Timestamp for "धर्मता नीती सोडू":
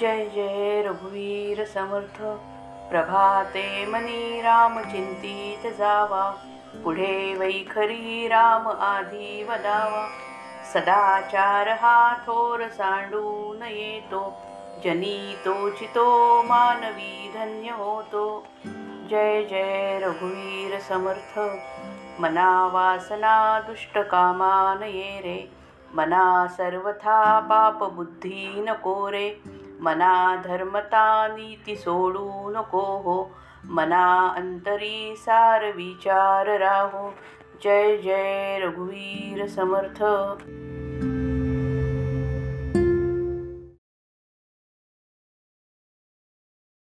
30.36-32.50